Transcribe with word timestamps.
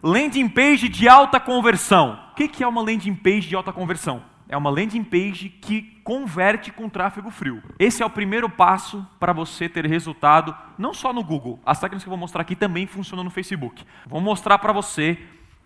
Landing 0.00 0.48
page 0.48 0.88
de 0.88 1.08
alta 1.08 1.40
conversão. 1.40 2.20
O 2.30 2.34
que 2.34 2.62
é 2.62 2.68
uma 2.68 2.80
landing 2.80 3.16
page 3.16 3.48
de 3.48 3.56
alta 3.56 3.72
conversão? 3.72 4.22
É 4.48 4.56
uma 4.56 4.70
landing 4.70 5.02
page 5.02 5.48
que 5.48 5.82
converte 6.04 6.70
com 6.70 6.88
tráfego 6.88 7.32
frio. 7.32 7.60
Esse 7.80 8.00
é 8.00 8.06
o 8.06 8.10
primeiro 8.10 8.48
passo 8.48 9.04
para 9.18 9.32
você 9.32 9.68
ter 9.68 9.84
resultado, 9.86 10.56
não 10.78 10.94
só 10.94 11.12
no 11.12 11.24
Google. 11.24 11.58
As 11.66 11.80
técnicas 11.80 12.04
que 12.04 12.08
eu 12.08 12.12
vou 12.12 12.18
mostrar 12.18 12.42
aqui 12.42 12.54
também 12.54 12.86
funcionam 12.86 13.24
no 13.24 13.30
Facebook. 13.30 13.84
Vou 14.06 14.20
mostrar 14.20 14.58
para 14.58 14.72
você 14.72 15.18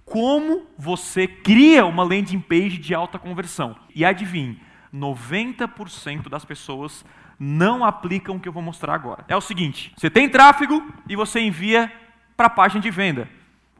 como 0.06 0.66
você 0.78 1.28
cria 1.28 1.84
uma 1.84 2.02
landing 2.02 2.40
page 2.40 2.78
de 2.78 2.94
alta 2.94 3.18
conversão. 3.18 3.76
E 3.94 4.02
adivinhe, 4.02 4.58
90% 4.94 6.30
das 6.30 6.46
pessoas 6.46 7.04
não 7.38 7.84
aplicam 7.84 8.36
o 8.36 8.40
que 8.40 8.48
eu 8.48 8.52
vou 8.52 8.62
mostrar 8.62 8.94
agora. 8.94 9.26
É 9.28 9.36
o 9.36 9.42
seguinte: 9.42 9.92
você 9.94 10.08
tem 10.08 10.26
tráfego 10.26 10.82
e 11.06 11.14
você 11.14 11.38
envia 11.38 11.92
para 12.34 12.46
a 12.46 12.50
página 12.50 12.80
de 12.80 12.90
venda, 12.90 13.28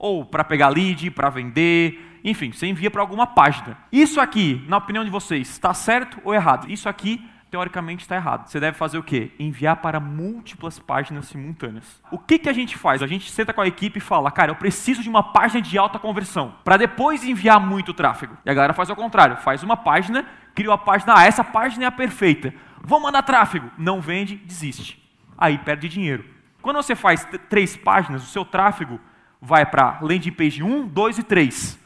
ou 0.02 0.24
para 0.24 0.42
pegar 0.42 0.68
lead, 0.68 1.12
para 1.12 1.30
vender, 1.30 2.18
enfim, 2.24 2.50
você 2.50 2.66
envia 2.66 2.90
para 2.90 3.00
alguma 3.00 3.24
página. 3.24 3.78
Isso 3.92 4.20
aqui, 4.20 4.64
na 4.68 4.78
opinião 4.78 5.04
de 5.04 5.10
vocês, 5.10 5.48
está 5.48 5.72
certo 5.72 6.20
ou 6.24 6.34
errado? 6.34 6.68
Isso 6.68 6.88
aqui 6.88 7.24
teoricamente 7.48 8.02
está 8.02 8.16
errado. 8.16 8.48
Você 8.48 8.58
deve 8.58 8.76
fazer 8.76 8.98
o 8.98 9.02
quê? 9.02 9.30
Enviar 9.38 9.76
para 9.76 10.00
múltiplas 10.00 10.78
páginas 10.80 11.26
simultâneas. 11.26 12.02
O 12.10 12.18
que, 12.18 12.36
que 12.36 12.48
a 12.48 12.52
gente 12.52 12.76
faz? 12.76 13.00
A 13.00 13.06
gente 13.06 13.30
senta 13.30 13.52
com 13.52 13.60
a 13.60 13.66
equipe 13.66 13.98
e 13.98 14.00
fala, 14.00 14.28
cara, 14.30 14.50
eu 14.50 14.56
preciso 14.56 15.02
de 15.02 15.08
uma 15.08 15.22
página 15.22 15.62
de 15.62 15.78
alta 15.78 16.00
conversão, 16.00 16.54
para 16.64 16.76
depois 16.76 17.22
enviar 17.22 17.60
muito 17.60 17.94
tráfego. 17.94 18.36
E 18.44 18.50
a 18.50 18.54
galera 18.54 18.72
faz 18.72 18.90
o 18.90 18.96
contrário, 18.96 19.36
faz 19.36 19.62
uma 19.62 19.76
página, 19.76 20.26
cria 20.52 20.70
uma 20.70 20.78
página, 20.78 21.14
ah, 21.16 21.24
essa 21.24 21.44
página 21.44 21.84
é 21.84 21.86
a 21.86 21.92
perfeita. 21.92 22.52
Vamos 22.82 23.04
mandar 23.04 23.22
tráfego. 23.22 23.70
Não 23.78 24.00
vende, 24.00 24.34
desiste. 24.34 25.00
Aí 25.38 25.58
perde 25.58 25.88
dinheiro. 25.88 26.24
Quando 26.60 26.76
você 26.76 26.96
faz 26.96 27.24
três 27.48 27.76
páginas, 27.76 28.24
o 28.24 28.26
seu 28.26 28.44
tráfego 28.44 28.98
vai 29.42 29.66
para 29.66 29.98
landing 30.00 30.30
page 30.30 30.62
1, 30.62 30.86
2 30.86 31.18
e 31.18 31.22
3. 31.24 31.78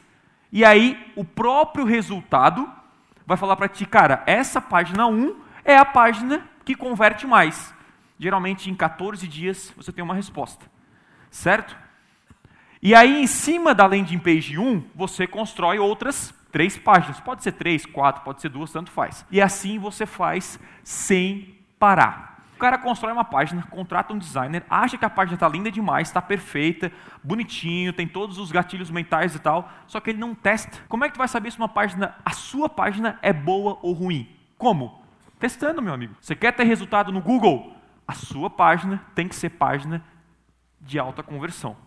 E 0.51 0.63
aí 0.63 1.11
o 1.15 1.25
próprio 1.25 1.85
resultado 1.85 2.71
vai 3.25 3.35
falar 3.35 3.55
para 3.55 3.67
ti, 3.67 3.85
cara, 3.85 4.23
essa 4.27 4.61
página 4.61 5.07
1 5.07 5.35
é 5.65 5.75
a 5.75 5.83
página 5.83 6.47
que 6.63 6.75
converte 6.75 7.25
mais. 7.25 7.73
Geralmente 8.19 8.69
em 8.69 8.75
14 8.75 9.27
dias 9.27 9.73
você 9.75 9.91
tem 9.91 10.03
uma 10.03 10.13
resposta. 10.13 10.65
Certo? 11.31 11.75
E 12.81 12.93
aí, 12.93 13.23
em 13.23 13.27
cima 13.27 13.73
da 13.73 13.87
landing 13.87 14.19
page 14.19 14.57
1, 14.57 14.83
você 14.93 15.25
constrói 15.25 15.79
outras 15.79 16.33
três 16.51 16.77
páginas. 16.77 17.19
Pode 17.19 17.43
ser 17.43 17.53
três, 17.53 17.85
quatro, 17.85 18.21
pode 18.23 18.39
ser 18.39 18.49
duas, 18.49 18.71
tanto 18.71 18.91
faz. 18.91 19.25
E 19.31 19.41
assim 19.41 19.79
você 19.79 20.05
faz 20.05 20.59
sem 20.83 21.57
parar. 21.79 22.36
O 22.57 22.59
cara 22.59 22.79
constrói 22.79 23.13
uma 23.13 23.23
página, 23.23 23.61
contrata 23.69 24.11
um 24.11 24.17
designer, 24.17 24.65
acha 24.67 24.97
que 24.97 25.05
a 25.05 25.09
página 25.11 25.35
está 25.35 25.47
linda 25.47 25.69
demais, 25.69 26.07
está 26.07 26.19
perfeita, 26.19 26.91
bonitinho, 27.23 27.93
tem 27.93 28.07
todos 28.07 28.39
os 28.39 28.51
gatilhos 28.51 28.89
mentais 28.89 29.35
e 29.35 29.39
tal, 29.39 29.69
só 29.85 29.99
que 29.99 30.09
ele 30.09 30.17
não 30.17 30.33
testa. 30.33 30.79
Como 30.89 31.05
é 31.05 31.07
que 31.07 31.13
tu 31.13 31.19
vai 31.19 31.27
saber 31.27 31.51
se 31.51 31.59
uma 31.59 31.69
página, 31.69 32.15
a 32.25 32.31
sua 32.31 32.67
página 32.67 33.19
é 33.21 33.31
boa 33.31 33.77
ou 33.83 33.93
ruim? 33.93 34.27
Como? 34.57 35.03
Testando, 35.37 35.83
meu 35.83 35.93
amigo. 35.93 36.15
Você 36.19 36.35
quer 36.35 36.51
ter 36.51 36.63
resultado 36.63 37.11
no 37.11 37.21
Google? 37.21 37.75
A 38.07 38.13
sua 38.13 38.49
página 38.49 39.03
tem 39.13 39.27
que 39.27 39.35
ser 39.35 39.51
página 39.51 40.03
de 40.81 40.97
alta 40.97 41.21
conversão. 41.21 41.77